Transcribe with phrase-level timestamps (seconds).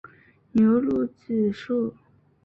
[0.53, 1.93] 牛乳子树